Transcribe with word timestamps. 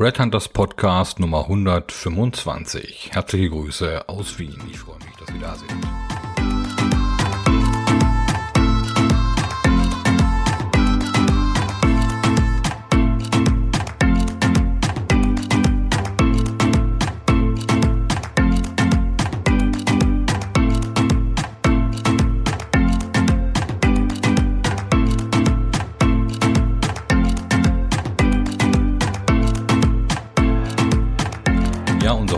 Brad 0.00 0.18
Hunters 0.18 0.48
Podcast 0.48 1.20
Nummer 1.20 1.40
125. 1.40 3.10
Herzliche 3.12 3.50
Grüße 3.50 4.08
aus 4.08 4.38
Wien. 4.38 4.56
Ich 4.70 4.78
freue 4.78 4.96
mich, 4.96 5.14
dass 5.18 5.28
Sie 5.28 5.38
da 5.38 5.54
sind. 5.54 6.09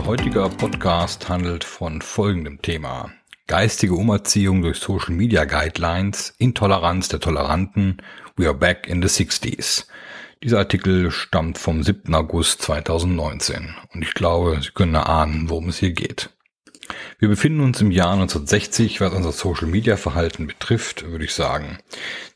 Heutiger 0.01 0.49
Podcast 0.49 1.29
handelt 1.29 1.63
von 1.63 2.01
folgendem 2.01 2.61
Thema. 2.61 3.11
Geistige 3.47 3.93
Umerziehung 3.93 4.61
durch 4.61 4.79
Social 4.79 5.13
Media 5.13 5.45
Guidelines, 5.45 6.33
Intoleranz 6.39 7.09
der 7.09 7.19
Toleranten, 7.19 7.97
We 8.35 8.47
are 8.47 8.55
back 8.55 8.87
in 8.87 9.01
the 9.01 9.07
60s. 9.07 9.85
Dieser 10.43 10.57
Artikel 10.57 11.11
stammt 11.11 11.57
vom 11.59 11.83
7. 11.83 12.13
August 12.15 12.63
2019 12.63 13.75
und 13.93 14.01
ich 14.01 14.13
glaube, 14.13 14.59
Sie 14.61 14.71
können 14.71 14.95
erahnen, 14.95 15.49
worum 15.49 15.69
es 15.69 15.77
hier 15.77 15.91
geht. 15.91 16.31
Wir 17.19 17.29
befinden 17.29 17.61
uns 17.61 17.81
im 17.81 17.91
Jahr 17.91 18.13
1960, 18.13 19.01
was 19.01 19.13
unser 19.13 19.31
Social-Media-Verhalten 19.31 20.47
betrifft, 20.47 21.09
würde 21.09 21.25
ich 21.25 21.33
sagen. 21.33 21.77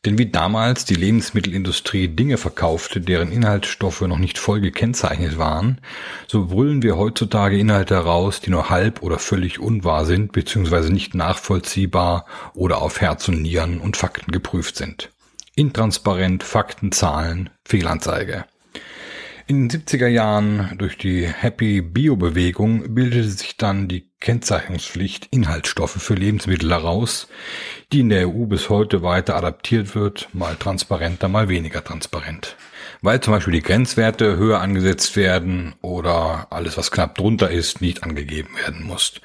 Denn 0.05 0.17
wie 0.17 0.27
damals 0.27 0.85
die 0.85 0.95
Lebensmittelindustrie 0.95 2.07
Dinge 2.07 2.38
verkaufte, 2.38 3.01
deren 3.01 3.31
Inhaltsstoffe 3.31 4.01
noch 4.01 4.20
nicht 4.20 4.38
voll 4.38 4.62
gekennzeichnet 4.62 5.38
waren, 5.38 5.81
so 6.27 6.45
brüllen 6.45 6.81
wir 6.81 6.98
heutzutage 6.98 7.57
Inhalte 7.57 7.95
heraus, 7.95 8.39
die 8.39 8.49
nur 8.49 8.70
halb 8.70 9.04
oder 9.04 9.20
völlig 9.20 9.59
unwahr 9.59 10.05
sind, 10.05 10.32
beziehungsweise 10.32 10.91
nicht 10.91 11.15
nachvollziehbar 11.15 12.26
oder 12.54 12.82
auf 12.82 13.01
Herz 13.01 13.27
und 13.27 13.41
Nieren 13.41 13.79
und 13.79 13.98
Fakten 13.98 14.32
geprüft 14.32 14.77
sind. 14.77 15.10
Intransparent, 15.55 16.43
Fakten, 16.43 16.91
Zahlen, 16.91 17.49
Fehlanzeige. 17.65 18.45
In 19.49 19.70
den 19.70 19.81
70er 19.81 20.07
Jahren 20.07 20.77
durch 20.77 20.98
die 20.98 21.26
Happy 21.26 21.79
Bio 21.81 22.17
Bewegung 22.17 22.93
bildete 22.93 23.29
sich 23.29 23.55
dann 23.55 23.87
die 23.87 24.12
Kennzeichnungspflicht 24.20 25.29
Inhaltsstoffe 25.31 26.01
für 26.04 26.15
Lebensmittel 26.15 26.70
heraus, 26.70 27.29
die 27.93 28.01
in 28.01 28.09
der 28.09 28.27
EU 28.27 28.45
bis 28.45 28.67
heute 28.67 29.04
weiter 29.04 29.37
adaptiert 29.37 29.95
wird, 29.95 30.27
mal 30.34 30.57
transparenter, 30.57 31.29
mal 31.29 31.48
weniger 31.48 31.81
transparent. 31.81 32.57
Weil 33.01 33.21
zum 33.21 33.31
Beispiel 33.31 33.54
die 33.54 33.62
Grenzwerte 33.62 34.35
höher 34.35 34.59
angesetzt 34.59 35.15
werden 35.15 35.76
oder 35.82 36.48
alles, 36.49 36.77
was 36.77 36.91
knapp 36.91 37.15
drunter 37.15 37.49
ist, 37.49 37.79
nicht 37.79 38.04
angegeben 38.04 38.49
werden 38.65 38.84
muss. 38.84 39.21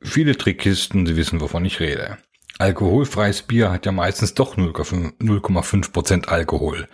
Viele 0.00 0.36
Trickkisten, 0.38 1.06
Sie 1.06 1.16
wissen, 1.16 1.40
wovon 1.40 1.64
ich 1.64 1.80
rede. 1.80 2.18
Alkoholfreies 2.60 3.42
Bier 3.42 3.72
hat 3.72 3.86
ja 3.86 3.92
meistens 3.92 4.34
doch 4.34 4.56
0,5% 4.56 6.26
Alkohol. 6.26 6.88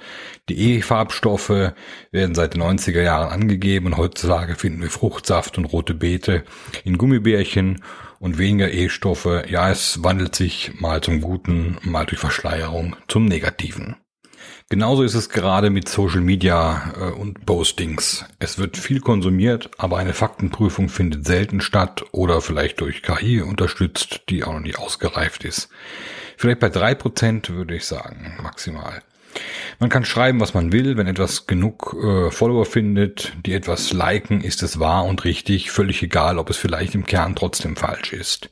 Die 0.49 0.77
E-Farbstoffe 0.77 1.73
werden 2.13 2.35
seit 2.37 2.55
den 2.55 2.63
90er 2.63 3.03
Jahren 3.03 3.33
angegeben 3.33 3.87
und 3.87 3.97
heutzutage 3.97 4.55
finden 4.55 4.81
wir 4.81 4.91
Fruchtsaft 4.91 5.59
und 5.59 5.65
rote 5.65 5.95
Beete 5.95 6.45
in 6.85 6.99
Gummibärchen 6.99 7.83
und 8.21 8.39
weniger 8.39 8.73
E-Stoffe. 8.73 9.45
Ja, 9.49 9.69
es 9.71 10.05
wandelt 10.05 10.37
sich 10.37 10.81
mal 10.81 11.01
zum 11.01 11.21
Guten, 11.21 11.79
mal 11.83 12.07
durch 12.07 12.21
Verschleierung 12.21 12.95
zum 13.09 13.25
Negativen. 13.25 13.97
Genauso 14.69 15.05
ist 15.05 15.15
es 15.15 15.29
gerade 15.29 15.71
mit 15.71 15.89
Social 15.89 16.21
Media 16.21 16.93
äh, 16.99 17.11
und 17.13 17.47
Postings. 17.47 18.25
Es 18.41 18.59
wird 18.59 18.77
viel 18.77 19.01
konsumiert, 19.01 19.71
aber 19.79 19.99
eine 19.99 20.13
Faktenprüfung 20.13 20.89
findet 20.89 21.25
selten 21.25 21.61
statt 21.61 22.05
oder 22.11 22.41
vielleicht 22.41 22.81
durch 22.81 23.03
KI 23.03 23.43
unterstützt, 23.43 24.23
die 24.29 24.43
auch 24.43 24.55
noch 24.55 24.61
nicht 24.61 24.81
ausgereift 24.81 25.45
ist. 25.45 25.69
Vielleicht 26.37 26.59
bei 26.59 26.69
drei 26.69 26.97
Prozent 26.97 27.49
würde 27.51 27.77
ich 27.77 27.85
sagen, 27.85 28.37
maximal. 28.43 29.03
Man 29.79 29.89
kann 29.89 30.05
schreiben, 30.05 30.41
was 30.41 30.53
man 30.53 30.73
will, 30.73 30.97
wenn 30.97 31.07
etwas 31.07 31.47
genug 31.47 31.95
äh, 32.03 32.33
Follower 32.33 32.65
findet, 32.65 33.35
die 33.47 33.53
etwas 33.53 33.93
liken, 33.93 34.41
ist 34.41 34.65
es 34.65 34.81
wahr 34.81 35.05
und 35.05 35.25
richtig, 35.25 35.71
völlig 35.71 36.03
egal, 36.03 36.39
ob 36.39 36.51
es 36.51 36.57
vielleicht 36.57 36.97
im 36.97 37.07
Kern 37.07 37.37
trotzdem 37.37 37.77
falsch 37.77 38.13
ist. 38.13 38.51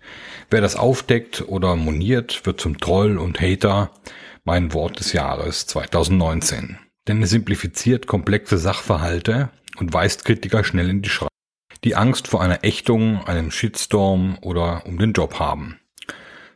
Wer 0.49 0.61
das 0.61 0.77
aufdeckt 0.77 1.43
oder 1.49 1.75
moniert, 1.75 2.47
wird 2.47 2.61
zum 2.61 2.79
Troll 2.79 3.19
und 3.19 3.41
Hater 3.41 3.91
mein 4.45 4.75
Wort 4.75 5.01
des 5.01 5.13
Jahres 5.13 5.67
2019. 5.67 6.79
Denn 7.09 7.23
es 7.23 7.31
simplifiziert 7.31 8.07
komplexe 8.07 8.59
Sachverhalte 8.59 9.51
und 9.79 9.93
weist 9.93 10.25
Kritiker 10.25 10.65
schnell 10.65 10.91
in 10.91 11.03
die 11.03 11.09
Schranke, 11.09 11.33
die 11.83 11.97
Angst 11.97 12.29
vor 12.29 12.43
einer 12.43 12.63
Ächtung, 12.63 13.25
einem 13.25 13.51
Shitstorm 13.51 14.39
oder 14.43 14.87
um 14.87 14.99
den 14.99 15.13
Job 15.13 15.39
haben. 15.39 15.81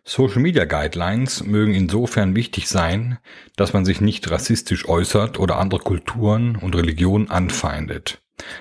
Social 0.04 0.40
Media 0.40 0.64
Guidelines 0.64 1.44
mögen 1.44 1.74
insofern 1.74 2.34
wichtig 2.34 2.68
sein, 2.68 3.18
dass 3.56 3.74
man 3.74 3.84
sich 3.84 4.00
nicht 4.00 4.30
rassistisch 4.30 4.88
äußert 4.88 5.38
oder 5.38 5.58
andere 5.58 5.80
Kulturen 5.80 6.56
und 6.56 6.74
Religionen 6.74 7.30
anfeindet. 7.30 8.18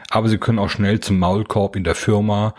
Aber 0.10 0.28
sie 0.28 0.40
können 0.40 0.60
auch 0.60 0.70
schnell 0.70 1.00
zum 1.00 1.20
Maulkorb 1.20 1.76
in 1.76 1.86
der 1.86 1.96
Firma 1.96 2.54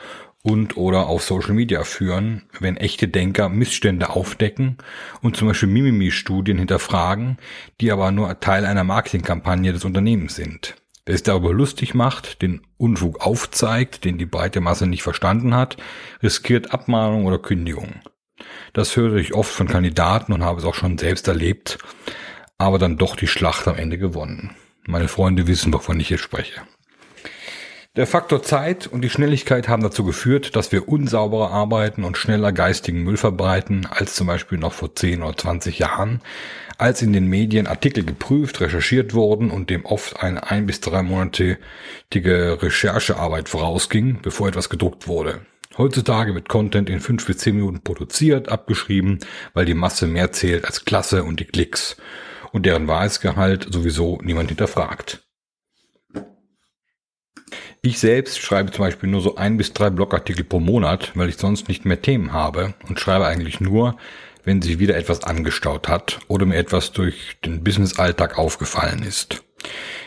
und 0.49 0.79
oder 0.79 1.09
auf 1.09 1.23
Social 1.23 1.53
Media 1.53 1.85
führen, 1.85 2.43
wenn 2.59 2.79
echte 2.79 3.07
Denker 3.07 3.51
Missstände 3.51 4.11
aufdecken 4.11 4.79
und 5.21 5.37
zum 5.37 5.49
Beispiel 5.49 5.69
Mimimi-Studien 5.69 6.57
hinterfragen, 6.57 7.37
die 7.81 7.93
aber 7.93 8.11
nur 8.13 8.41
Teil 8.41 8.65
einer 8.65 8.85
Marketingkampagne 8.85 9.73
des 9.73 9.85
Unternehmens 9.85 10.37
sind. 10.37 10.77
Wer 11.05 11.15
es 11.15 11.23
darüber 11.23 11.53
lustig 11.53 11.95
macht, 11.95 12.41
den 12.41 12.63
Unfug 12.79 13.21
aufzeigt, 13.21 14.05
den 14.05 14.17
die 14.17 14.27
breite 14.27 14.61
Masse 14.61 14.87
nicht 14.87 15.03
verstanden 15.03 15.55
hat, 15.55 15.77
riskiert 16.23 16.73
Abmahnung 16.73 17.27
oder 17.27 17.39
Kündigung. 17.39 17.97
Das 18.73 18.97
höre 18.97 19.17
ich 19.17 19.35
oft 19.35 19.53
von 19.53 19.69
Kandidaten 19.69 20.33
und 20.33 20.45
habe 20.45 20.61
es 20.61 20.65
auch 20.65 20.75
schon 20.75 20.97
selbst 20.97 21.29
erlebt, 21.29 21.79
aber 22.57 22.79
dann 22.79 22.97
doch 22.97 23.17
die 23.17 23.27
Schlacht 23.27 23.69
am 23.69 23.77
Ende 23.77 23.99
gewonnen. 23.99 24.55
Meine 24.87 25.09
Freunde 25.09 25.47
wissen, 25.47 25.75
wovon 25.75 26.01
ich 26.01 26.09
hier 26.09 26.19
spreche. 26.19 26.63
Der 27.97 28.07
Faktor 28.07 28.45
Zeit 28.45 28.87
und 28.87 29.03
die 29.03 29.11
Schnelligkeit 29.11 29.69
haben 29.69 29.83
dazu 29.83 30.05
geführt, 30.05 30.55
dass 30.55 30.71
wir 30.71 30.89
unsauberer 30.89 31.51
arbeiten 31.51 32.05
und 32.05 32.17
schneller 32.17 32.53
geistigen 32.53 33.03
Müll 33.03 33.17
verbreiten 33.17 33.87
als 33.91 34.15
zum 34.15 34.29
Beispiel 34.29 34.57
noch 34.57 34.73
vor 34.73 34.95
10 34.95 35.23
oder 35.23 35.37
20 35.37 35.81
Jahren, 35.81 36.21
als 36.77 37.03
in 37.03 37.13
den 37.13 37.27
Medien 37.27 37.67
Artikel 37.67 38.05
geprüft, 38.05 38.61
recherchiert 38.61 39.15
wurden 39.15 39.51
und 39.51 39.69
dem 39.69 39.85
oft 39.85 40.23
eine 40.23 40.49
ein 40.49 40.67
bis 40.67 40.81
drei 40.81 41.03
monatige 41.03 41.59
Recherchearbeit 42.15 43.49
vorausging, 43.49 44.21
bevor 44.23 44.47
etwas 44.47 44.69
gedruckt 44.71 45.09
wurde. 45.09 45.41
Heutzutage 45.77 46.35
wird 46.35 46.49
Content 46.49 46.89
in 46.91 47.01
fünf 47.01 47.27
bis 47.27 47.39
zehn 47.39 47.57
Minuten 47.57 47.83
produziert, 47.83 48.49
abgeschrieben, 48.49 49.19
weil 49.55 49.65
die 49.65 49.75
Masse 49.75 50.07
mehr 50.07 50.31
zählt 50.31 50.65
als 50.65 50.85
Klasse 50.85 51.25
und 51.25 51.41
die 51.41 51.47
Klicks 51.47 51.97
und 52.53 52.65
deren 52.65 52.87
Wahrheitsgehalt 52.87 53.67
sowieso 53.71 54.19
niemand 54.23 54.51
hinterfragt. 54.51 55.28
Ich 57.81 58.01
selbst 58.01 58.41
schreibe 58.41 58.73
zum 58.73 58.85
Beispiel 58.85 59.09
nur 59.09 59.21
so 59.21 59.37
ein 59.37 59.57
bis 59.57 59.73
drei 59.73 59.91
Blogartikel 59.91 60.45
pro 60.45 60.59
Monat, 60.59 61.13
weil 61.15 61.29
ich 61.29 61.37
sonst 61.37 61.69
nicht 61.69 61.85
mehr 61.85 62.03
Themen 62.03 62.33
habe 62.33 62.75
und 62.89 62.99
schreibe 62.99 63.27
eigentlich 63.27 63.61
nur, 63.61 63.97
wenn 64.45 64.63
sich 64.63 64.81
wieder 64.81 64.97
etwas 64.97 65.23
angestaut 65.23 65.89
hat 65.89 66.19
oder 66.27 66.45
mir 66.45 66.57
etwas 66.57 66.91
durch 66.91 67.37
den 67.45 67.63
Business-Alltag 67.63 68.37
aufgefallen 68.37 69.03
ist. 69.03 69.45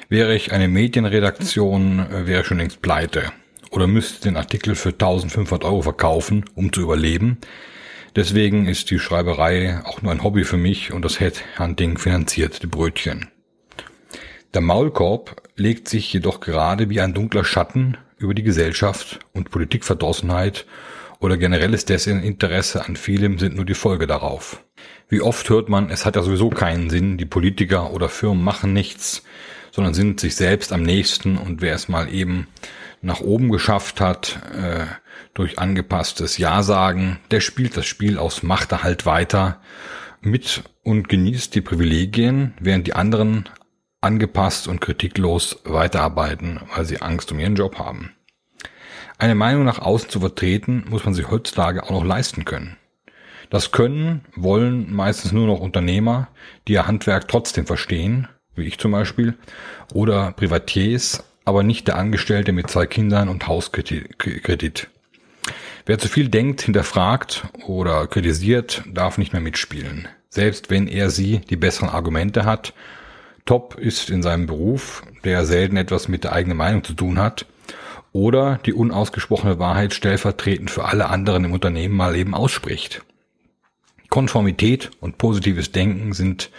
Wäre 0.09 0.35
ich 0.35 0.51
eine 0.51 0.67
Medienredaktion, 0.67 1.99
äh, 1.99 2.27
wäre 2.27 2.41
ich 2.41 2.47
schon 2.47 2.57
längst 2.57 2.81
pleite 2.81 3.31
oder 3.69 3.87
müsste 3.87 4.23
den 4.23 4.35
Artikel 4.35 4.75
für 4.75 4.89
1500 4.89 5.63
Euro 5.63 5.81
verkaufen, 5.81 6.43
um 6.55 6.73
zu 6.73 6.81
überleben. 6.81 7.37
Deswegen 8.17 8.67
ist 8.67 8.91
die 8.91 8.99
Schreiberei 8.99 9.79
auch 9.85 10.01
nur 10.01 10.11
ein 10.11 10.23
Hobby 10.23 10.43
für 10.43 10.57
mich 10.57 10.91
und 10.91 11.05
das 11.05 11.21
Headhunting 11.21 11.97
finanziert 11.97 12.61
die 12.61 12.67
Brötchen. 12.67 13.29
Der 14.53 14.61
Maulkorb 14.61 15.49
legt 15.55 15.87
sich 15.87 16.11
jedoch 16.11 16.41
gerade 16.41 16.89
wie 16.89 16.99
ein 16.99 17.13
dunkler 17.13 17.45
Schatten 17.45 17.97
über 18.17 18.33
die 18.33 18.43
Gesellschaft 18.43 19.19
und 19.31 19.49
Politikverdrossenheit 19.49 20.65
oder 21.19 21.37
generelles 21.37 21.85
Desinteresse 21.85 22.85
an 22.85 22.97
vielem 22.97 23.39
sind 23.39 23.55
nur 23.55 23.63
die 23.63 23.75
Folge 23.75 24.07
darauf. 24.07 24.61
Wie 25.07 25.21
oft 25.21 25.49
hört 25.49 25.69
man, 25.69 25.89
es 25.89 26.05
hat 26.05 26.17
ja 26.17 26.21
sowieso 26.21 26.49
keinen 26.49 26.89
Sinn, 26.89 27.17
die 27.17 27.25
Politiker 27.25 27.91
oder 27.91 28.09
Firmen 28.09 28.43
machen 28.43 28.73
nichts, 28.73 29.23
sondern 29.71 29.93
sind 29.93 30.19
sich 30.19 30.35
selbst 30.35 30.73
am 30.73 30.83
nächsten 30.83 31.37
und 31.37 31.61
wer 31.61 31.73
es 31.73 31.87
mal 31.87 32.13
eben 32.13 32.47
nach 33.01 33.21
oben 33.21 33.49
geschafft 33.51 34.01
hat, 34.01 34.41
äh, 34.53 34.85
durch 35.33 35.59
angepasstes 35.59 36.37
Ja-Sagen, 36.37 37.19
der 37.31 37.39
spielt 37.39 37.77
das 37.77 37.85
Spiel 37.85 38.17
aus 38.17 38.43
Machterhalt 38.43 39.05
weiter 39.05 39.61
mit 40.19 40.63
und 40.83 41.07
genießt 41.07 41.55
die 41.55 41.61
Privilegien, 41.61 42.53
während 42.59 42.85
die 42.87 42.93
anderen 42.93 43.47
angepasst 44.01 44.67
und 44.67 44.81
kritiklos 44.81 45.59
weiterarbeiten, 45.63 46.59
weil 46.75 46.85
sie 46.85 47.01
Angst 47.01 47.31
um 47.31 47.39
ihren 47.39 47.55
Job 47.55 47.77
haben. 47.77 48.15
Eine 49.17 49.35
Meinung 49.35 49.63
nach 49.63 49.79
außen 49.79 50.09
zu 50.09 50.19
vertreten, 50.19 50.85
muss 50.89 51.05
man 51.05 51.13
sich 51.13 51.29
heutzutage 51.29 51.83
auch 51.83 51.91
noch 51.91 52.03
leisten 52.03 52.43
können. 52.43 52.77
Das 53.51 53.71
können, 53.71 54.25
wollen 54.35 54.91
meistens 54.91 55.31
nur 55.31 55.45
noch 55.45 55.59
Unternehmer, 55.59 56.29
die 56.67 56.73
ihr 56.73 56.87
Handwerk 56.87 57.27
trotzdem 57.27 57.67
verstehen, 57.67 58.27
wie 58.55 58.63
ich 58.63 58.79
zum 58.79 58.91
Beispiel, 58.91 59.37
oder 59.93 60.31
Privatiers, 60.31 61.23
aber 61.45 61.61
nicht 61.61 61.87
der 61.87 61.97
Angestellte 61.97 62.51
mit 62.51 62.69
zwei 62.69 62.85
Kindern 62.87 63.29
und 63.29 63.47
Hauskredit. 63.47 64.87
Wer 65.85 65.99
zu 65.99 66.07
viel 66.07 66.29
denkt, 66.29 66.61
hinterfragt 66.61 67.45
oder 67.67 68.07
kritisiert, 68.07 68.83
darf 68.87 69.17
nicht 69.17 69.33
mehr 69.33 69.41
mitspielen. 69.41 70.07
Selbst 70.29 70.69
wenn 70.69 70.87
er 70.87 71.09
sie 71.09 71.39
die 71.39 71.57
besseren 71.57 71.89
Argumente 71.89 72.45
hat. 72.45 72.73
Top 73.45 73.75
ist 73.77 74.09
in 74.09 74.23
seinem 74.23 74.47
Beruf, 74.47 75.03
der 75.23 75.45
selten 75.45 75.77
etwas 75.77 76.07
mit 76.07 76.23
der 76.23 76.33
eigenen 76.33 76.57
Meinung 76.57 76.83
zu 76.83 76.93
tun 76.93 77.19
hat. 77.19 77.45
Oder 78.13 78.59
die 78.65 78.73
unausgesprochene 78.73 79.57
Wahrheit 79.57 79.93
stellvertretend 79.93 80.69
für 80.69 80.85
alle 80.85 81.07
anderen 81.09 81.45
im 81.45 81.53
Unternehmen 81.53 81.95
mal 81.95 82.15
eben 82.15 82.33
ausspricht. 82.33 83.03
Konformität 84.09 84.91
und 84.99 85.17
positives 85.17 85.71
Denken 85.71 86.11
sind 86.11 86.51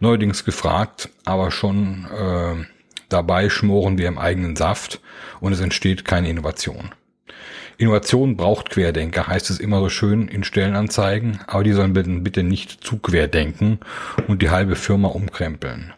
neuerdings 0.00 0.44
gefragt, 0.44 1.10
aber 1.24 1.52
schon 1.52 2.06
äh, 2.06 2.64
dabei 3.08 3.48
schmoren 3.48 3.98
wir 3.98 4.08
im 4.08 4.18
eigenen 4.18 4.56
Saft 4.56 5.00
und 5.38 5.52
es 5.52 5.60
entsteht 5.60 6.04
keine 6.04 6.28
Innovation. 6.28 6.90
Innovation 7.76 8.36
braucht 8.36 8.70
Querdenker, 8.70 9.28
heißt 9.28 9.50
es 9.50 9.60
immer 9.60 9.78
so 9.78 9.88
schön 9.88 10.26
in 10.26 10.42
Stellenanzeigen, 10.42 11.38
aber 11.46 11.62
die 11.62 11.72
sollen 11.72 11.92
bitte, 11.92 12.10
bitte 12.10 12.42
nicht 12.42 12.82
zu 12.82 12.98
querdenken 12.98 13.78
und 14.26 14.42
die 14.42 14.50
halbe 14.50 14.74
Firma 14.74 15.06
umkrempeln. 15.06 15.94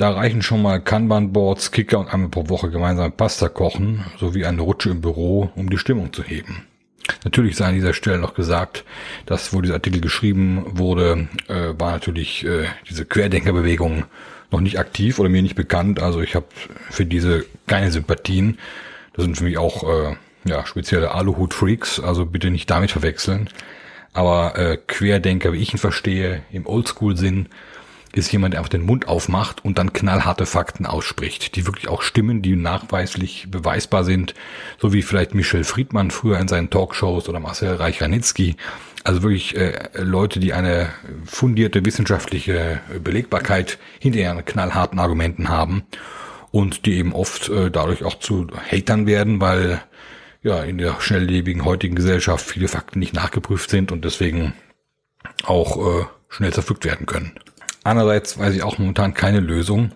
Da 0.00 0.12
reichen 0.12 0.40
schon 0.40 0.62
mal 0.62 0.80
Kanban-Boards, 0.80 1.72
Kicker 1.72 1.98
und 1.98 2.08
einmal 2.08 2.30
pro 2.30 2.48
Woche 2.48 2.70
gemeinsam 2.70 3.12
Pasta 3.12 3.50
kochen, 3.50 4.02
sowie 4.18 4.46
eine 4.46 4.62
Rutsche 4.62 4.88
im 4.88 5.02
Büro, 5.02 5.50
um 5.56 5.68
die 5.68 5.76
Stimmung 5.76 6.10
zu 6.14 6.22
heben. 6.22 6.64
Natürlich 7.22 7.56
sei 7.56 7.66
an 7.66 7.74
dieser 7.74 7.92
Stelle 7.92 8.16
noch 8.16 8.32
gesagt, 8.32 8.86
dass 9.26 9.52
wo 9.52 9.60
dieser 9.60 9.74
Artikel 9.74 10.00
geschrieben 10.00 10.64
wurde, 10.70 11.28
äh, 11.48 11.78
war 11.78 11.92
natürlich 11.92 12.46
äh, 12.46 12.64
diese 12.88 13.04
Querdenkerbewegung 13.04 14.04
noch 14.50 14.62
nicht 14.62 14.78
aktiv 14.78 15.18
oder 15.18 15.28
mir 15.28 15.42
nicht 15.42 15.54
bekannt. 15.54 16.00
Also 16.00 16.22
ich 16.22 16.34
habe 16.34 16.46
für 16.88 17.04
diese 17.04 17.44
keine 17.66 17.90
Sympathien. 17.90 18.58
Das 19.12 19.26
sind 19.26 19.36
für 19.36 19.44
mich 19.44 19.58
auch 19.58 19.82
äh, 19.82 20.16
ja, 20.46 20.64
spezielle 20.64 21.10
Aluhut-Freaks, 21.10 22.00
also 22.00 22.24
bitte 22.24 22.48
nicht 22.48 22.70
damit 22.70 22.90
verwechseln. 22.90 23.50
Aber 24.14 24.56
äh, 24.58 24.78
Querdenker, 24.78 25.52
wie 25.52 25.58
ich 25.58 25.74
ihn 25.74 25.78
verstehe, 25.78 26.40
im 26.52 26.66
Oldschool-Sinn, 26.66 27.50
ist 28.12 28.32
jemand, 28.32 28.54
der 28.54 28.60
einfach 28.60 28.70
den 28.70 28.84
Mund 28.84 29.08
aufmacht 29.08 29.64
und 29.64 29.78
dann 29.78 29.92
knallharte 29.92 30.46
Fakten 30.46 30.86
ausspricht, 30.86 31.54
die 31.56 31.66
wirklich 31.66 31.88
auch 31.88 32.02
stimmen, 32.02 32.42
die 32.42 32.56
nachweislich 32.56 33.46
beweisbar 33.50 34.04
sind, 34.04 34.34
so 34.78 34.92
wie 34.92 35.02
vielleicht 35.02 35.34
Michel 35.34 35.64
Friedmann 35.64 36.10
früher 36.10 36.38
in 36.38 36.48
seinen 36.48 36.70
Talkshows 36.70 37.28
oder 37.28 37.40
Marcel 37.40 37.76
Reich-Ranitzky. 37.76 38.56
Also 39.04 39.22
wirklich 39.22 39.56
äh, 39.56 39.88
Leute, 39.94 40.40
die 40.40 40.52
eine 40.52 40.90
fundierte 41.24 41.84
wissenschaftliche 41.84 42.80
Belegbarkeit 43.02 43.78
hinter 43.98 44.18
ihren 44.18 44.44
knallharten 44.44 44.98
Argumenten 44.98 45.48
haben 45.48 45.84
und 46.50 46.86
die 46.86 46.98
eben 46.98 47.14
oft 47.14 47.48
äh, 47.48 47.70
dadurch 47.70 48.04
auch 48.04 48.18
zu 48.18 48.48
Hatern 48.70 49.06
werden, 49.06 49.40
weil 49.40 49.80
ja 50.42 50.62
in 50.62 50.78
der 50.78 51.00
schnelllebigen 51.00 51.64
heutigen 51.64 51.94
Gesellschaft 51.94 52.44
viele 52.44 52.68
Fakten 52.68 52.98
nicht 52.98 53.14
nachgeprüft 53.14 53.70
sind 53.70 53.92
und 53.92 54.04
deswegen 54.04 54.54
auch 55.44 56.00
äh, 56.00 56.04
schnell 56.28 56.52
zerpflückt 56.52 56.84
werden 56.84 57.06
können. 57.06 57.32
Andererseits 57.82 58.38
weiß 58.38 58.54
ich 58.54 58.62
auch 58.62 58.78
momentan 58.78 59.14
keine 59.14 59.40
Lösung, 59.40 59.92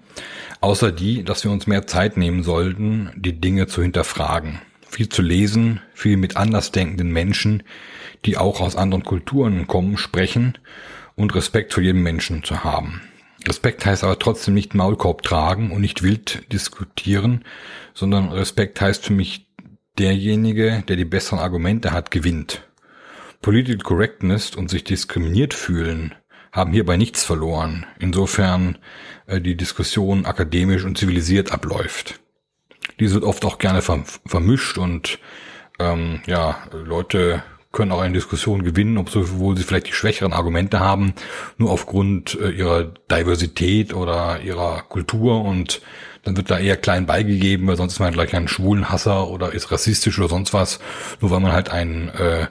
außer 0.61 0.91
die, 0.91 1.23
dass 1.23 1.45
wir 1.45 1.51
uns 1.51 1.67
mehr 1.67 1.87
Zeit 1.87 2.17
nehmen 2.17 2.43
sollten, 2.43 3.11
die 3.17 3.41
Dinge 3.41 3.67
zu 3.67 3.83
hinterfragen. 3.83 4.61
Viel 4.89 5.09
zu 5.09 5.23
lesen, 5.23 5.81
viel 5.93 6.17
mit 6.17 6.37
andersdenkenden 6.37 7.11
Menschen, 7.11 7.63
die 8.25 8.39
auch 8.39 8.61
aus 8.61 8.77
anderen 8.77 9.05
Kulturen 9.05 9.67
kommen, 9.67 9.99
sprechen 9.99 10.57
und 11.17 11.35
Respekt 11.35 11.75
vor 11.75 11.83
jedem 11.83 12.03
Menschen 12.03 12.43
zu 12.43 12.65
haben. 12.65 13.03
Respekt 13.47 13.85
heißt 13.85 14.05
aber 14.05 14.19
trotzdem 14.19 14.55
nicht 14.55 14.75
Maulkorb 14.75 15.23
tragen 15.23 15.71
und 15.71 15.83
nicht 15.83 16.03
wild 16.03 16.51
diskutieren, 16.53 17.45
sondern 17.93 18.33
Respekt 18.33 18.81
heißt 18.81 19.05
für 19.05 19.13
mich 19.13 19.47
derjenige, 19.99 20.83
der 20.89 20.97
die 20.97 21.05
besseren 21.05 21.41
Argumente 21.41 21.93
hat, 21.93 22.11
gewinnt. 22.11 22.63
Political 23.43 23.83
Correctness 23.83 24.55
und 24.55 24.71
sich 24.71 24.85
diskriminiert 24.85 25.53
fühlen 25.53 26.15
haben 26.55 26.73
hierbei 26.73 26.97
nichts 26.97 27.25
verloren, 27.25 27.85
insofern 27.99 28.79
äh, 29.27 29.41
die 29.41 29.57
Diskussion 29.57 30.25
akademisch 30.25 30.85
und 30.85 30.97
zivilisiert 30.97 31.53
abläuft. 31.53 32.21
Diese 33.01 33.15
wird 33.15 33.25
oft 33.25 33.45
auch 33.45 33.59
gerne 33.59 33.83
vermischt 33.83 34.79
und 34.79 35.19
ähm, 35.81 36.23
ja, 36.27 36.59
Leute 36.73 37.43
können 37.73 37.91
auch 37.91 38.01
eine 38.01 38.15
Diskussion 38.15 38.63
gewinnen, 38.63 38.99
obwohl 38.99 39.57
sie 39.57 39.65
vielleicht 39.65 39.89
die 39.89 39.93
schwächeren 39.93 40.33
Argumente 40.33 40.79
haben, 40.79 41.15
nur 41.59 41.73
aufgrund 41.73 42.39
äh, 42.41 42.51
ihrer 42.51 42.85
Diversität 43.11 43.93
oder 43.93 44.41
ihrer 44.41 44.83
Kultur 44.83 45.43
und 45.43 45.83
dann 46.23 46.37
wird 46.37 46.53
da 46.53 46.59
eher 46.61 46.77
klein 46.77 47.07
beigegeben, 47.07 47.67
weil 47.67 47.77
sonst 47.77 47.95
ist 47.95 47.99
man 47.99 48.13
gleich 48.13 48.33
ein 48.37 48.47
Schwulenhasser 48.47 49.29
oder 49.29 49.53
ist 49.53 49.73
rassistisch 49.73 50.21
oder 50.21 50.29
sonst 50.29 50.55
was, 50.55 50.79
nur 51.21 51.33
weil 51.33 51.41
man 51.41 51.53
halt 51.53 51.69
einen 51.71 52.11
äh, 52.11 52.47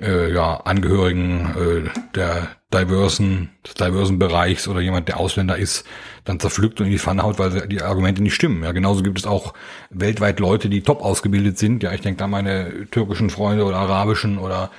äh, 0.00 0.32
ja, 0.32 0.56
Angehörigen 0.64 1.54
äh, 1.56 2.00
der 2.14 2.48
diversen, 2.72 3.50
des 3.64 3.74
diversen 3.74 4.18
Bereichs 4.18 4.68
oder 4.68 4.80
jemand, 4.80 5.08
der 5.08 5.18
Ausländer 5.18 5.56
ist, 5.56 5.86
dann 6.24 6.40
zerpflückt 6.40 6.80
und 6.80 6.86
in 6.86 6.92
die 6.92 6.98
Pfanne 6.98 7.22
haut, 7.22 7.38
weil 7.38 7.68
die 7.68 7.82
Argumente 7.82 8.22
nicht 8.22 8.34
stimmen. 8.34 8.64
Ja, 8.64 8.72
genauso 8.72 9.02
gibt 9.02 9.18
es 9.18 9.26
auch 9.26 9.54
weltweit 9.90 10.40
Leute, 10.40 10.68
die 10.68 10.82
top 10.82 11.02
ausgebildet 11.02 11.58
sind. 11.58 11.82
Ja, 11.82 11.92
ich 11.92 12.00
denke 12.00 12.18
da 12.18 12.26
meine 12.26 12.86
türkischen 12.90 13.30
Freunde 13.30 13.64
oder 13.64 13.76
arabischen 13.76 14.38
oder 14.38 14.70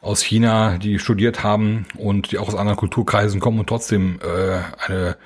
aus 0.00 0.22
China, 0.22 0.78
die 0.78 0.98
studiert 0.98 1.42
haben 1.42 1.86
und 1.96 2.32
die 2.32 2.38
auch 2.38 2.48
aus 2.48 2.54
anderen 2.54 2.78
Kulturkreisen 2.78 3.40
kommen 3.40 3.60
und 3.60 3.68
trotzdem 3.68 4.18
äh, 4.22 4.86
eine 4.86 5.16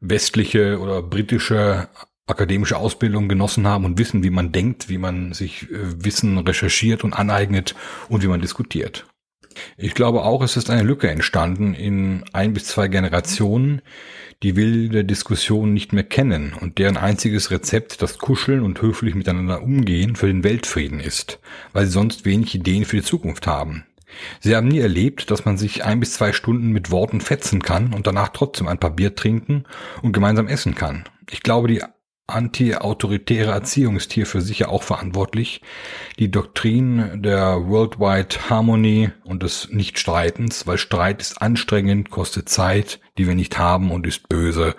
westliche 0.00 0.78
oder 0.78 1.02
britische 1.02 1.88
akademische 2.30 2.76
Ausbildung 2.76 3.28
genossen 3.28 3.66
haben 3.66 3.84
und 3.84 3.98
wissen, 3.98 4.22
wie 4.22 4.30
man 4.30 4.52
denkt, 4.52 4.88
wie 4.88 4.98
man 4.98 5.32
sich 5.32 5.70
äh, 5.70 6.04
Wissen 6.04 6.38
recherchiert 6.38 7.04
und 7.04 7.14
aneignet 7.14 7.74
und 8.08 8.22
wie 8.22 8.28
man 8.28 8.40
diskutiert. 8.40 9.06
Ich 9.76 9.94
glaube 9.94 10.22
auch, 10.22 10.42
es 10.42 10.56
ist 10.56 10.70
eine 10.70 10.82
Lücke 10.84 11.10
entstanden 11.10 11.74
in 11.74 12.24
ein 12.32 12.52
bis 12.52 12.66
zwei 12.66 12.88
Generationen, 12.88 13.82
die 14.42 14.56
wilde 14.56 15.04
Diskussion 15.04 15.74
nicht 15.74 15.92
mehr 15.92 16.04
kennen 16.04 16.54
und 16.58 16.78
deren 16.78 16.96
einziges 16.96 17.50
Rezept 17.50 18.00
das 18.00 18.18
Kuscheln 18.18 18.62
und 18.62 18.80
höflich 18.80 19.14
miteinander 19.14 19.62
umgehen 19.62 20.16
für 20.16 20.28
den 20.28 20.44
Weltfrieden 20.44 21.00
ist, 21.00 21.40
weil 21.72 21.86
sie 21.86 21.92
sonst 21.92 22.24
wenig 22.24 22.54
Ideen 22.54 22.84
für 22.84 22.96
die 22.96 23.02
Zukunft 23.02 23.46
haben. 23.46 23.84
Sie 24.40 24.56
haben 24.56 24.68
nie 24.68 24.78
erlebt, 24.78 25.30
dass 25.30 25.44
man 25.44 25.56
sich 25.56 25.84
ein 25.84 26.00
bis 26.00 26.14
zwei 26.14 26.32
Stunden 26.32 26.70
mit 26.70 26.90
Worten 26.90 27.20
fetzen 27.20 27.62
kann 27.62 27.92
und 27.92 28.06
danach 28.06 28.30
trotzdem 28.30 28.66
ein 28.66 28.78
paar 28.78 28.90
Bier 28.90 29.14
trinken 29.14 29.64
und 30.02 30.12
gemeinsam 30.12 30.48
essen 30.48 30.74
kann. 30.74 31.04
Ich 31.30 31.42
glaube, 31.42 31.68
die 31.68 31.82
anti-autoritäre 32.30 33.50
Erziehung 33.50 33.96
ist 33.96 34.12
hierfür 34.12 34.40
sicher 34.40 34.70
auch 34.70 34.82
verantwortlich. 34.82 35.60
Die 36.18 36.30
Doktrin 36.30 37.22
der 37.22 37.68
Worldwide 37.68 38.48
Harmony 38.48 39.10
und 39.24 39.42
des 39.42 39.68
Nichtstreitens, 39.70 40.66
weil 40.66 40.78
Streit 40.78 41.20
ist 41.20 41.40
anstrengend, 41.40 42.10
kostet 42.10 42.48
Zeit, 42.48 43.00
die 43.18 43.26
wir 43.26 43.34
nicht 43.34 43.58
haben 43.58 43.90
und 43.90 44.06
ist 44.06 44.28
böse. 44.28 44.74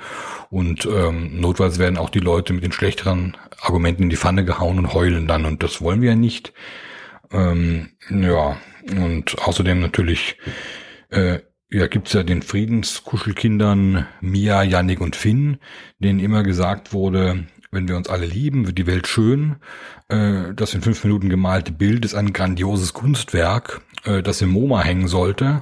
Und 0.50 0.86
ähm, 0.86 1.40
notfalls 1.40 1.80
werden 1.80 1.98
auch 1.98 2.10
die 2.10 2.20
Leute 2.20 2.54
mit 2.54 2.64
den 2.64 2.72
schlechteren 2.72 3.38
Argumenten 3.62 4.04
in 4.04 4.10
die 4.10 4.18
Pfanne 4.18 4.44
gehauen 4.46 4.80
und 4.80 4.94
heulen 4.94 5.28
dann. 5.28 5.46
Und 5.46 5.64
das 5.64 5.82
wollen 5.82 6.02
wir 6.02 6.10
ja 6.10 6.16
nicht. 6.16 6.54
Ähm, 7.32 7.92
ja, 8.10 8.58
und 8.90 9.38
außerdem 9.40 9.80
natürlich 9.80 10.38
äh, 11.10 11.40
ja, 11.72 11.88
gibt's 11.88 12.14
ja 12.14 12.24
den 12.24 12.42
Friedenskuschelkindern 12.42 14.06
Mia, 14.20 14.64
Yannick 14.64 15.02
und 15.02 15.16
Finn, 15.16 15.58
denen 16.00 16.20
immer 16.20 16.44
gesagt 16.44 16.94
wurde, 16.94 17.46
wenn 17.72 17.88
wir 17.88 17.96
uns 17.96 18.10
alle 18.10 18.26
lieben, 18.26 18.68
wird 18.68 18.78
die 18.78 18.88
Welt 18.88 19.08
schön. 19.08 19.56
Äh, 20.10 20.54
das 20.54 20.74
in 20.74 20.82
fünf 20.82 21.04
Minuten 21.04 21.30
gemalte 21.30 21.72
Bild 21.72 22.04
ist 22.04 22.14
ein 22.14 22.34
grandioses 22.34 22.92
Kunstwerk, 22.94 23.82
äh, 24.04 24.22
das 24.22 24.42
im 24.42 24.50
MoMA 24.50 24.84
hängen 24.84 25.08
sollte. 25.08 25.62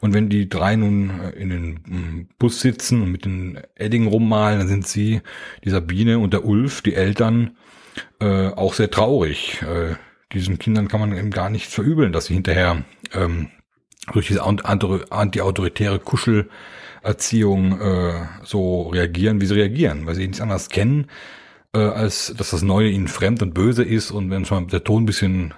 Und 0.00 0.14
wenn 0.14 0.28
die 0.28 0.48
drei 0.48 0.76
nun 0.76 1.10
äh, 1.20 1.30
in 1.30 1.50
den 1.50 1.66
mm, 1.72 2.28
Bus 2.38 2.60
sitzen 2.60 3.02
und 3.02 3.10
mit 3.10 3.24
den 3.24 3.58
Edding 3.74 4.06
rummalen, 4.06 4.60
dann 4.60 4.68
sind 4.68 4.86
sie, 4.86 5.20
die 5.64 5.70
Sabine 5.70 6.20
und 6.20 6.32
der 6.32 6.44
Ulf, 6.44 6.80
die 6.82 6.94
Eltern, 6.94 7.56
auch 8.20 8.74
sehr 8.74 8.90
traurig. 8.90 9.64
Diesen 10.32 10.58
Kindern 10.58 10.88
kann 10.88 11.00
man 11.00 11.16
eben 11.16 11.30
gar 11.30 11.50
nicht 11.50 11.66
verübeln, 11.66 12.12
dass 12.12 12.26
sie 12.26 12.34
hinterher 12.34 12.84
ähm, 13.12 13.48
durch 14.12 14.28
diese 14.28 14.42
anti-autoritäre 14.44 15.98
Kuschelerziehung 15.98 17.80
äh, 17.80 18.26
so 18.42 18.88
reagieren, 18.88 19.40
wie 19.40 19.46
sie 19.46 19.54
reagieren, 19.54 20.06
weil 20.06 20.14
sie 20.14 20.26
nichts 20.26 20.40
anderes 20.40 20.68
kennen, 20.68 21.08
äh, 21.74 21.78
als 21.78 22.34
dass 22.36 22.50
das 22.50 22.62
Neue 22.62 22.88
ihnen 22.88 23.08
fremd 23.08 23.42
und 23.42 23.54
böse 23.54 23.84
ist 23.84 24.10
und 24.10 24.30
wenn 24.30 24.44
schon 24.44 24.68
der 24.68 24.84
Ton 24.84 25.02
ein 25.02 25.06
bisschen 25.06 25.54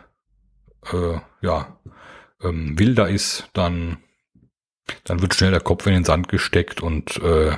äh, 0.92 1.18
ja 1.40 1.78
ähm, 2.42 2.78
wilder 2.78 3.08
ist, 3.08 3.48
dann 3.52 3.98
dann 5.04 5.22
wird 5.22 5.34
schnell 5.34 5.52
der 5.52 5.60
Kopf 5.60 5.86
in 5.86 5.94
den 5.94 6.04
Sand 6.04 6.28
gesteckt 6.28 6.80
und 6.80 7.16
äh, 7.18 7.56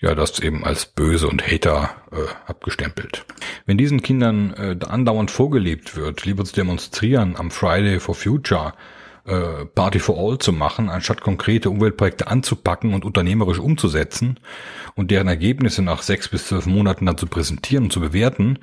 ja, 0.00 0.14
das 0.14 0.40
eben 0.40 0.64
als 0.64 0.86
böse 0.86 1.28
und 1.28 1.46
Hater 1.46 1.90
äh, 2.10 2.50
abgestempelt. 2.50 3.24
Wenn 3.66 3.78
diesen 3.78 4.02
Kindern 4.02 4.52
äh, 4.54 4.76
andauernd 4.86 5.30
vorgelebt 5.30 5.96
wird, 5.96 6.24
lieber 6.24 6.44
zu 6.44 6.54
demonstrieren 6.54 7.36
am 7.36 7.50
Friday 7.50 8.00
for 8.00 8.14
Future, 8.14 8.74
äh, 9.28 9.66
Party 9.66 9.98
for 9.98 10.18
All 10.18 10.38
zu 10.38 10.52
machen, 10.52 10.88
anstatt 10.88 11.20
konkrete 11.20 11.70
Umweltprojekte 11.70 12.26
anzupacken 12.28 12.94
und 12.94 13.04
unternehmerisch 13.04 13.58
umzusetzen 13.58 14.40
und 14.94 15.10
deren 15.10 15.28
Ergebnisse 15.28 15.82
nach 15.82 16.02
sechs 16.02 16.28
bis 16.28 16.48
zwölf 16.48 16.66
Monaten 16.66 17.06
dann 17.06 17.18
zu 17.18 17.26
präsentieren 17.26 17.84
und 17.84 17.92
zu 17.92 18.00
bewerten, 18.00 18.58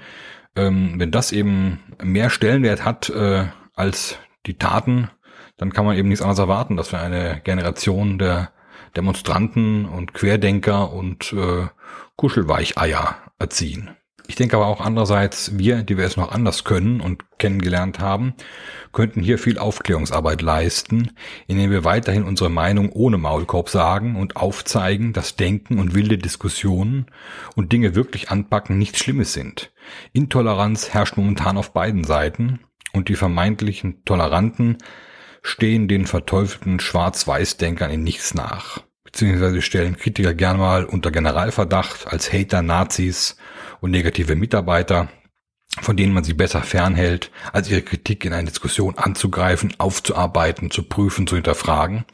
ähm, 0.55 0.95
wenn 0.97 1.11
das 1.11 1.31
eben 1.31 1.79
mehr 2.03 2.29
Stellenwert 2.29 2.83
hat 2.83 3.09
äh, 3.09 3.45
als 3.75 4.17
die 4.45 4.57
Taten, 4.57 5.09
dann 5.57 5.71
kann 5.71 5.85
man 5.85 5.97
eben 5.97 6.09
nichts 6.09 6.21
anderes 6.21 6.39
erwarten, 6.39 6.77
dass 6.77 6.91
wir 6.91 6.99
eine 6.99 7.41
Generation 7.43 8.17
der 8.17 8.51
Demonstranten 8.95 9.85
und 9.85 10.13
Querdenker 10.13 10.91
und 10.91 11.33
äh, 11.33 11.67
Kuschelweicheier 12.15 13.17
erziehen. 13.39 13.95
Ich 14.27 14.35
denke 14.35 14.55
aber 14.55 14.67
auch 14.67 14.81
andererseits, 14.81 15.57
wir, 15.57 15.83
die 15.83 15.97
wir 15.97 16.05
es 16.05 16.17
noch 16.17 16.31
anders 16.31 16.63
können 16.63 16.99
und 16.99 17.23
kennengelernt 17.37 17.99
haben, 17.99 18.33
könnten 18.91 19.21
hier 19.21 19.37
viel 19.37 19.59
Aufklärungsarbeit 19.59 20.41
leisten, 20.41 21.11
indem 21.47 21.69
wir 21.69 21.83
weiterhin 21.83 22.23
unsere 22.23 22.49
Meinung 22.49 22.91
ohne 22.91 23.17
Maulkorb 23.17 23.69
sagen 23.69 24.15
und 24.15 24.35
aufzeigen, 24.35 25.13
dass 25.13 25.35
Denken 25.35 25.79
und 25.79 25.93
wilde 25.93 26.17
Diskussionen 26.17 27.05
und 27.55 27.71
Dinge 27.71 27.93
wirklich 27.93 28.31
anpacken 28.31 28.77
nichts 28.77 28.99
Schlimmes 28.99 29.33
sind. 29.33 29.71
Intoleranz 30.13 30.93
herrscht 30.93 31.17
momentan 31.17 31.57
auf 31.57 31.73
beiden 31.73 32.03
Seiten 32.03 32.61
und 32.93 33.09
die 33.09 33.15
vermeintlichen 33.15 34.03
Toleranten 34.05 34.77
stehen 35.43 35.87
den 35.87 36.07
verteufelten 36.07 36.79
Schwarz-Weiß-Denkern 36.79 37.91
in 37.91 38.03
nichts 38.03 38.33
nach. 38.33 38.81
Beziehungsweise 39.03 39.61
stellen 39.61 39.95
Kritiker 39.95 40.33
gern 40.33 40.57
mal 40.57 40.83
unter 40.83 41.11
Generalverdacht 41.11 42.07
als 42.07 42.33
Hater, 42.33 42.63
Nazis 42.63 43.37
und 43.81 43.91
negative 43.91 44.35
Mitarbeiter, 44.35 45.09
von 45.81 45.97
denen 45.97 46.13
man 46.13 46.23
sie 46.23 46.33
besser 46.33 46.61
fernhält, 46.61 47.31
als 47.51 47.69
ihre 47.69 47.81
Kritik 47.81 48.23
in 48.25 48.33
einer 48.33 48.47
Diskussion 48.47 48.97
anzugreifen, 48.97 49.73
aufzuarbeiten, 49.77 50.71
zu 50.71 50.83
prüfen, 50.83 51.27
zu 51.27 51.35
hinterfragen, 51.35 52.05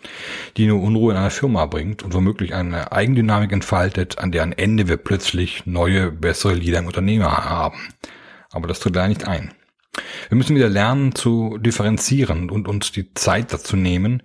die 0.57 0.67
nur 0.67 0.81
Unruhe 0.81 1.11
in 1.11 1.17
einer 1.17 1.29
Firma 1.29 1.65
bringt 1.67 2.03
und 2.03 2.13
womöglich 2.13 2.53
eine 2.55 2.91
Eigendynamik 2.91 3.51
entfaltet, 3.51 4.17
an 4.19 4.31
deren 4.31 4.51
Ende 4.51 4.87
wir 4.87 4.97
plötzlich 4.97 5.65
neue, 5.65 6.11
bessere 6.11 6.53
Lieder 6.53 6.79
im 6.79 6.87
Unternehmer 6.87 7.45
haben. 7.45 7.89
Aber 8.51 8.67
das 8.67 8.79
tritt 8.79 8.95
leider 8.95 9.09
nicht 9.09 9.27
ein. 9.27 9.53
Wir 10.29 10.37
müssen 10.37 10.55
wieder 10.55 10.69
lernen 10.69 11.13
zu 11.13 11.57
differenzieren 11.57 12.49
und 12.49 12.67
uns 12.67 12.93
die 12.93 13.13
Zeit 13.13 13.51
dazu 13.51 13.75
nehmen, 13.75 14.23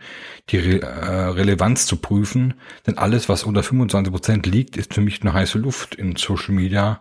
die 0.51 0.59
Re 0.59 0.81
äh, 0.81 0.87
Relevanz 1.31 1.87
zu 1.87 1.97
prüfen, 1.97 2.55
denn 2.87 2.99
alles, 2.99 3.29
was 3.29 3.43
unter 3.43 3.65
25 3.65 4.13
Prozent 4.13 4.47
liegt, 4.47 4.77
ist 4.77 4.95
für 4.95 5.01
mich 5.01 5.21
eine 5.23 5.33
heiße 5.33 5.59
Luft. 5.59 5.97
In 5.97 6.15
Social 6.15 6.55
Media 6.55 7.01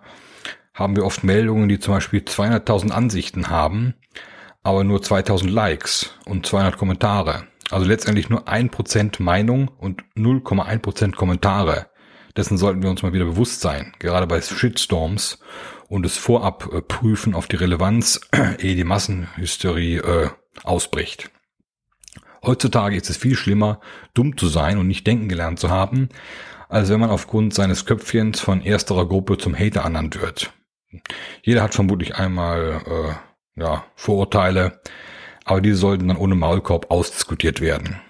haben 0.76 0.96
wir 0.96 1.06
oft 1.06 1.24
Meldungen, 1.24 1.70
die 1.70 1.80
zum 1.80 1.96
Beispiel 1.96 2.20
200.000 2.20 2.92
Ansichten 2.92 3.50
haben, 3.50 3.96
aber 4.62 4.84
nur 4.84 5.02
2000 5.02 5.50
Likes 5.50 6.14
und 6.26 6.46
200 6.46 6.78
Kommentare. 6.78 7.48
Also 7.72 7.88
letztendlich 7.88 8.30
nur 8.30 8.48
1% 8.48 9.22
Meinung 9.24 9.70
und 9.80 10.04
0,1% 10.16 11.16
Kommentare. 11.16 11.88
Dessen 12.36 12.58
sollten 12.58 12.84
wir 12.84 12.90
uns 12.90 13.02
mal 13.02 13.14
wieder 13.14 13.26
bewusst 13.26 13.62
sein, 13.62 13.94
gerade 14.00 14.28
bei 14.28 14.42
Shitstorms 14.42 15.40
und 15.88 16.06
es 16.06 16.18
vorab 16.18 16.70
äh, 16.74 16.82
prüfen 16.82 17.34
auf 17.34 17.48
die 17.48 17.56
Relevanz, 17.56 18.20
ehe 18.60 18.76
die 18.76 18.84
Massenhysterie 18.84 19.98
äh, 20.00 20.30
ausbricht. 20.64 21.32
Heutzutage 22.44 22.96
ist 22.96 23.10
es 23.10 23.18
viel 23.18 23.36
schlimmer, 23.36 23.80
dumm 24.14 24.38
zu 24.38 24.48
sein 24.48 24.78
und 24.78 24.88
nicht 24.88 25.08
denken 25.08 25.30
gelernt 25.30 25.60
zu 25.60 25.70
haben, 25.70 26.10
als 26.68 26.90
wenn 26.90 27.00
man 27.00 27.10
aufgrund 27.10 27.54
seines 27.54 27.86
Köpfchens 27.86 28.42
von 28.42 28.62
ersterer 28.62 29.08
Gruppe 29.08 29.38
zum 29.38 29.58
Hater 29.58 29.82
ernannt 29.82 30.22
wird. 30.22 30.52
Jeder 31.44 31.64
hat 31.64 31.74
vermutlich 31.74 32.16
einmal 32.16 32.82
äh, 32.86 33.62
ja, 33.62 33.86
Vorurteile, 33.96 34.82
aber 35.46 35.62
diese 35.62 35.78
sollten 35.78 36.08
dann 36.08 36.18
ohne 36.18 36.36
Maulkorb 36.36 36.92
ausdiskutiert 36.92 37.62
werden. 37.62 38.02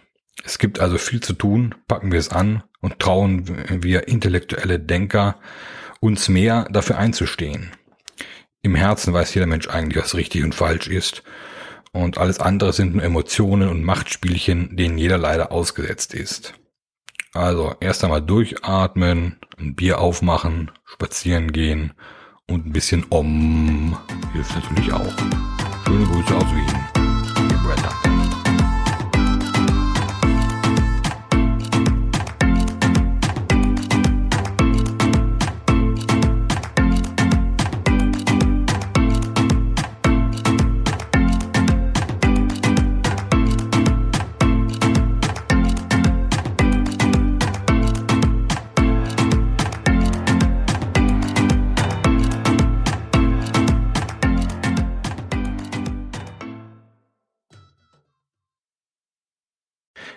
Es 0.44 0.60
gibt 0.60 0.80
also 0.80 0.98
viel 0.98 1.22
zu 1.22 1.34
tun, 1.34 1.76
packen 1.88 2.12
wir 2.12 2.20
es 2.20 2.30
an 2.30 2.64
und 2.82 3.00
trauen 3.00 3.84
wir 3.84 4.08
intellektuelle 4.08 4.80
Denker 4.80 5.40
uns 6.00 6.30
mehr 6.30 6.68
dafür 6.72 6.98
einzustehen. 6.98 7.72
Im 8.62 8.76
Herzen 8.76 9.14
weiß 9.14 9.34
jeder 9.34 9.48
Mensch 9.48 9.68
eigentlich, 9.68 10.04
was 10.04 10.16
richtig 10.16 10.44
und 10.44 10.56
falsch 10.56 10.88
ist. 10.88 11.24
Und 11.92 12.18
alles 12.18 12.40
andere 12.40 12.74
sind 12.74 12.96
nur 12.96 13.04
Emotionen 13.04 13.70
und 13.70 13.84
Machtspielchen, 13.84 14.76
denen 14.76 14.98
jeder 14.98 15.18
leider 15.18 15.52
ausgesetzt 15.52 16.14
ist. 16.14 16.54
Also 17.34 17.76
erst 17.80 18.04
einmal 18.04 18.22
durchatmen, 18.22 19.40
ein 19.58 19.76
Bier 19.76 20.00
aufmachen, 20.00 20.72
spazieren 20.86 21.52
gehen 21.52 21.94
und 22.52 22.66
ein 22.66 22.72
bisschen 22.72 23.06
Om 23.10 23.98
hilft 24.34 24.56
natürlich 24.56 24.92
auch. 24.92 25.16
Schöne 25.86 26.06
Grüße 26.06 26.36
aus 26.36 26.56
Wien. 26.56 27.50
Ihr 27.52 28.05